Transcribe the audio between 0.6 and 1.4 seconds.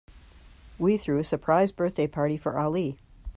We threw a